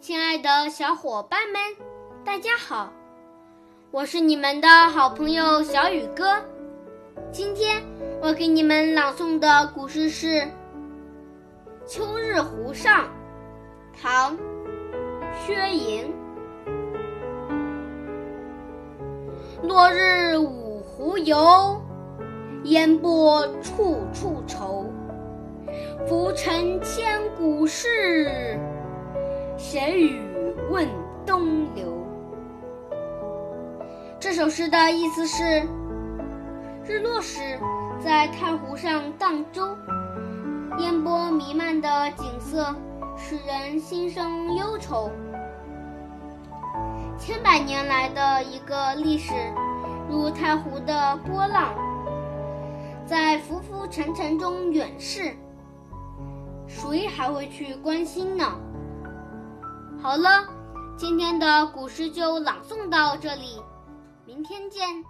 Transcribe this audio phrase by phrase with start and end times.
[0.00, 1.60] 亲爱的小伙伴们，
[2.24, 2.90] 大家好！
[3.90, 6.42] 我是你们的好朋友小雨哥。
[7.30, 7.82] 今天
[8.22, 10.26] 我给你们朗诵的古诗是
[11.86, 13.04] 《秋日湖上》，
[14.00, 14.34] 唐·
[15.44, 16.10] 薛莹。
[19.62, 21.78] 落日五湖游，
[22.64, 24.90] 烟波处处愁。
[26.08, 27.86] 浮沉千古事，
[29.70, 30.20] 闲与
[30.68, 30.84] 问
[31.24, 32.04] 东流？
[34.18, 35.62] 这首诗的意思是：
[36.84, 37.56] 日落时，
[38.04, 39.78] 在太湖上荡舟，
[40.80, 42.74] 烟波弥漫的景色
[43.16, 45.08] 使人心生忧愁。
[47.16, 49.32] 千百年来的一个历史，
[50.10, 51.72] 如太湖的波浪，
[53.06, 55.32] 在浮浮沉沉中远逝。
[56.66, 58.44] 谁还会去关心呢？
[60.02, 60.46] 好了，
[60.96, 63.62] 今天的古诗就朗诵到这里，
[64.24, 65.04] 明天见。